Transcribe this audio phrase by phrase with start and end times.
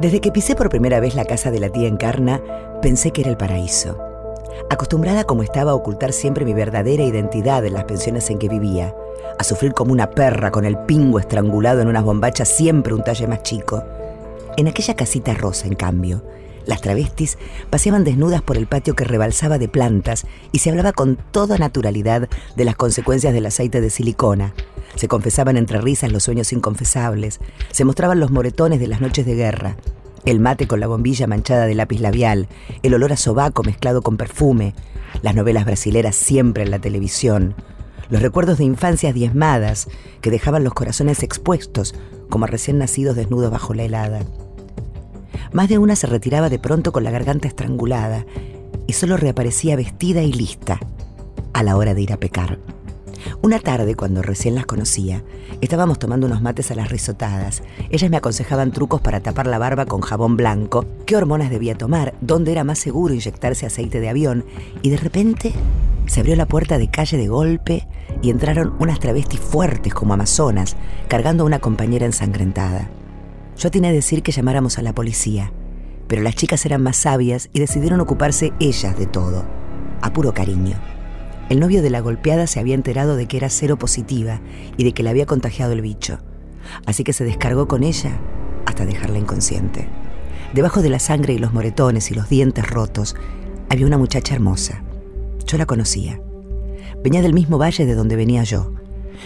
[0.00, 2.40] Desde que pisé por primera vez la casa de la tía Encarna,
[2.80, 3.98] pensé que era el paraíso.
[4.70, 8.94] Acostumbrada como estaba a ocultar siempre mi verdadera identidad en las pensiones en que vivía,
[9.38, 13.26] a sufrir como una perra con el pingo estrangulado en unas bombachas siempre un talle
[13.26, 13.84] más chico.
[14.56, 16.22] En aquella casita rosa, en cambio,
[16.66, 17.38] las travestis
[17.70, 22.28] paseaban desnudas por el patio que rebalsaba de plantas y se hablaba con toda naturalidad
[22.56, 24.54] de las consecuencias del aceite de silicona.
[24.96, 29.34] Se confesaban entre risas los sueños inconfesables, se mostraban los moretones de las noches de
[29.34, 29.76] guerra,
[30.24, 32.48] el mate con la bombilla manchada de lápiz labial,
[32.82, 34.74] el olor a sobaco mezclado con perfume,
[35.22, 37.54] las novelas brasileras siempre en la televisión,
[38.10, 39.88] los recuerdos de infancias diezmadas
[40.20, 41.94] que dejaban los corazones expuestos
[42.28, 44.20] como recién nacidos desnudos bajo la helada.
[45.52, 48.24] Más de una se retiraba de pronto con la garganta estrangulada
[48.86, 50.78] y solo reaparecía vestida y lista
[51.52, 52.58] a la hora de ir a pecar.
[53.42, 55.22] Una tarde, cuando recién las conocía,
[55.60, 57.62] estábamos tomando unos mates a las risotadas.
[57.90, 62.14] Ellas me aconsejaban trucos para tapar la barba con jabón blanco, qué hormonas debía tomar,
[62.20, 64.44] dónde era más seguro inyectarse aceite de avión,
[64.82, 65.52] y de repente
[66.06, 67.86] se abrió la puerta de calle de golpe
[68.22, 70.76] y entraron unas travestis fuertes como amazonas,
[71.08, 72.88] cargando a una compañera ensangrentada.
[73.60, 75.52] Yo tenía a decir que llamáramos a la policía,
[76.08, 79.44] pero las chicas eran más sabias y decidieron ocuparse ellas de todo,
[80.00, 80.78] a puro cariño.
[81.50, 84.40] El novio de la golpeada se había enterado de que era cero positiva
[84.78, 86.20] y de que le había contagiado el bicho,
[86.86, 88.18] así que se descargó con ella
[88.64, 89.90] hasta dejarla inconsciente.
[90.54, 93.14] Debajo de la sangre y los moretones y los dientes rotos
[93.68, 94.82] había una muchacha hermosa.
[95.44, 96.18] Yo la conocía.
[97.04, 98.72] Venía del mismo valle de donde venía yo,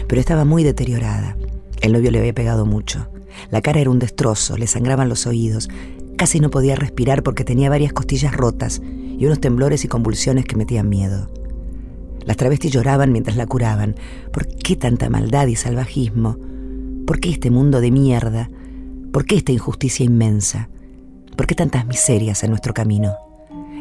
[0.08, 1.36] pero estaba muy deteriorada.
[1.80, 3.13] El novio le había pegado mucho.
[3.50, 5.68] La cara era un destrozo, le sangraban los oídos,
[6.16, 8.80] casi no podía respirar porque tenía varias costillas rotas
[9.18, 11.30] y unos temblores y convulsiones que metían miedo.
[12.24, 13.96] Las travestis lloraban mientras la curaban.
[14.32, 16.38] ¿Por qué tanta maldad y salvajismo?
[17.06, 18.50] ¿Por qué este mundo de mierda?
[19.12, 20.70] ¿Por qué esta injusticia inmensa?
[21.36, 23.14] ¿Por qué tantas miserias en nuestro camino?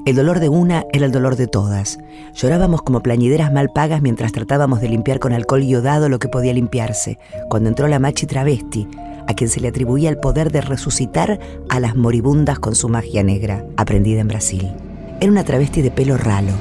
[0.06, 1.98] El dolor de una era el dolor de todas.
[2.36, 6.54] Llorábamos como plañideras mal pagas mientras tratábamos de limpiar con alcohol iodado lo que podía
[6.54, 7.20] limpiarse,
[7.50, 8.86] cuando entró la machi travesti,
[9.28, 11.40] a quien se le atribuía el poder de resucitar
[11.70, 14.72] a las moribundas con su magia negra, aprendida en Brasil.
[15.20, 16.54] Era una travesti de pelo ralo,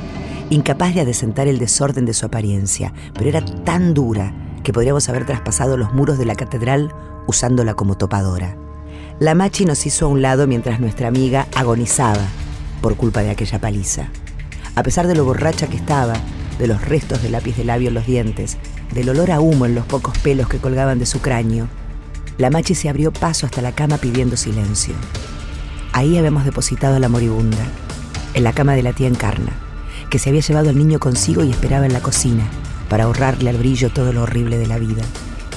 [0.50, 5.26] incapaz de adecentar el desorden de su apariencia, pero era tan dura que podríamos haber
[5.26, 6.94] traspasado los muros de la catedral
[7.26, 8.56] usándola como topadora.
[9.18, 12.24] La machi nos hizo a un lado mientras nuestra amiga agonizaba
[12.80, 14.08] por culpa de aquella paliza.
[14.74, 16.14] A pesar de lo borracha que estaba,
[16.58, 18.56] de los restos de lápiz de labio en los dientes,
[18.92, 21.68] del olor a humo en los pocos pelos que colgaban de su cráneo,
[22.38, 24.94] la machi se abrió paso hasta la cama pidiendo silencio.
[25.92, 27.64] Ahí habíamos depositado a la moribunda,
[28.34, 29.52] en la cama de la tía Encarna,
[30.10, 32.44] que se había llevado al niño consigo y esperaba en la cocina
[32.88, 35.02] para ahorrarle al brillo todo lo horrible de la vida.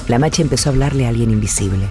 [0.07, 1.87] La machi empezó a hablarle a alguien invisible.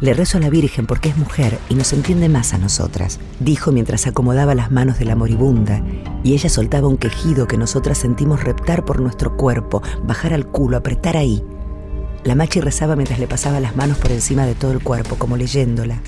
[0.00, 3.72] Le rezo a la Virgen porque es mujer y nos entiende más a nosotras, dijo
[3.72, 5.82] mientras acomodaba las manos de la moribunda,
[6.24, 10.76] y ella soltaba un quejido que nosotras sentimos reptar por nuestro cuerpo, bajar al culo,
[10.76, 11.44] apretar ahí.
[12.24, 15.36] La machi rezaba mientras le pasaba las manos por encima de todo el cuerpo, como
[15.36, 16.00] leyéndola.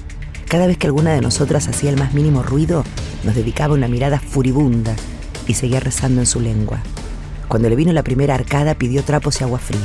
[0.48, 2.84] Cada vez que alguna de nosotras hacía el más mínimo ruido,
[3.24, 4.94] nos dedicaba una mirada furibunda
[5.48, 6.80] y seguía rezando en su lengua.
[7.48, 9.80] Cuando le vino la primera arcada, pidió trapos y agua fría.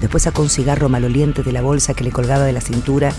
[0.00, 3.12] Después sacó un cigarro maloliente de la bolsa que le colgaba de la cintura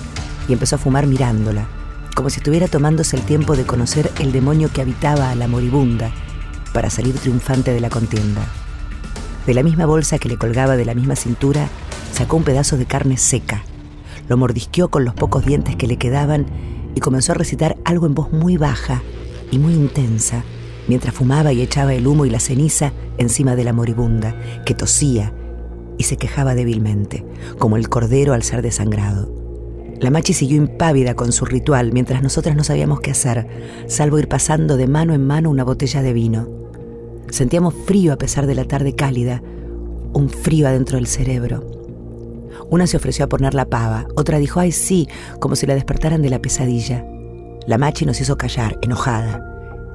[0.48, 1.68] y empezó a fumar mirándola,
[2.16, 6.12] como si estuviera tomándose el tiempo de conocer el demonio que habitaba a la moribunda
[6.74, 8.42] para salir triunfante de la contienda.
[9.46, 11.70] De la misma bolsa que le colgaba de la misma cintura,
[12.14, 13.64] sacó un pedazo de carne seca,
[14.30, 16.46] lo mordisqueó con los pocos dientes que le quedaban
[16.96, 19.02] y comenzó a recitar algo en voz muy baja
[19.52, 20.44] y muy intensa,
[20.88, 24.36] mientras fumaba y echaba el humo y la ceniza encima de la moribunda,
[24.66, 25.34] que tosía
[25.98, 27.26] y se quejaba débilmente,
[27.58, 29.32] como el cordero al ser desangrado.
[30.00, 33.48] La machi siguió impávida con su ritual mientras nosotras no sabíamos qué hacer,
[33.88, 36.50] salvo ir pasando de mano en mano una botella de vino.
[37.30, 39.42] Sentíamos frío a pesar de la tarde cálida,
[40.14, 41.83] un frío adentro del cerebro.
[42.70, 45.08] Una se ofreció a poner la pava, otra dijo, ay sí,
[45.40, 47.06] como si la despertaran de la pesadilla.
[47.68, 49.42] La machi nos hizo callar, enojada,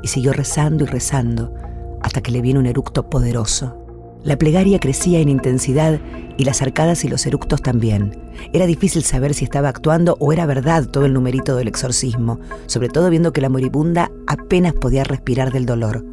[0.02, 1.52] y siguió rezando y rezando
[2.00, 3.76] hasta que le vino un eructo poderoso.
[4.24, 6.00] La plegaria crecía en intensidad
[6.36, 8.18] y las arcadas y los eructos también.
[8.52, 12.88] Era difícil saber si estaba actuando o era verdad todo el numerito del exorcismo, sobre
[12.88, 16.04] todo viendo que la moribunda apenas podía respirar del dolor.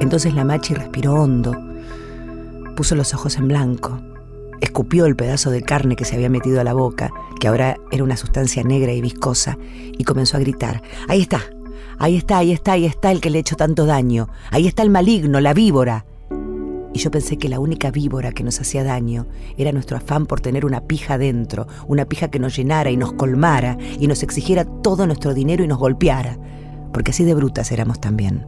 [0.00, 1.54] Entonces la machi respiró hondo,
[2.74, 4.00] puso los ojos en blanco,
[4.60, 8.04] escupió el pedazo de carne que se había metido a la boca, que ahora era
[8.04, 9.58] una sustancia negra y viscosa,
[9.96, 11.42] y comenzó a gritar, ahí está,
[11.98, 14.82] ahí está, ahí está, ahí está el que le ha hecho tanto daño, ahí está
[14.82, 16.04] el maligno, la víbora
[16.92, 19.26] y yo pensé que la única víbora que nos hacía daño
[19.56, 23.12] era nuestro afán por tener una pija dentro, una pija que nos llenara y nos
[23.12, 26.36] colmara y nos exigiera todo nuestro dinero y nos golpeara,
[26.92, 28.46] porque así de brutas éramos también.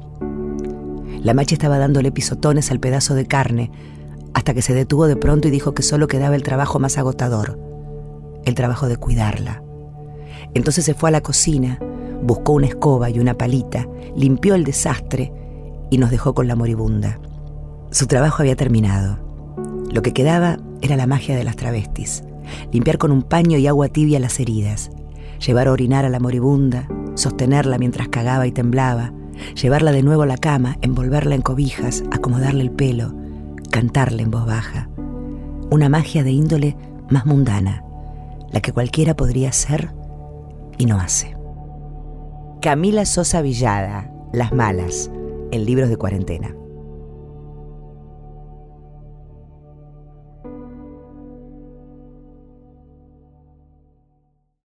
[1.22, 3.70] La machi estaba dándole pisotones al pedazo de carne,
[4.34, 7.58] hasta que se detuvo de pronto y dijo que solo quedaba el trabajo más agotador,
[8.44, 9.62] el trabajo de cuidarla.
[10.54, 11.78] Entonces se fue a la cocina,
[12.22, 13.86] buscó una escoba y una palita,
[14.16, 15.32] limpió el desastre
[15.90, 17.20] y nos dejó con la moribunda.
[17.90, 19.18] Su trabajo había terminado.
[19.90, 22.24] Lo que quedaba era la magia de las travestis.
[22.72, 24.90] Limpiar con un paño y agua tibia las heridas,
[25.46, 29.12] llevar a orinar a la moribunda, sostenerla mientras cagaba y temblaba,
[29.60, 33.14] llevarla de nuevo a la cama, envolverla en cobijas, acomodarle el pelo,
[33.72, 34.88] cantarle en voz baja.
[35.70, 36.76] Una magia de índole
[37.08, 37.82] más mundana,
[38.52, 39.92] la que cualquiera podría hacer
[40.78, 41.34] y no hace.
[42.60, 45.10] Camila Sosa Villada, Las Malas,
[45.50, 46.54] en libros de cuarentena.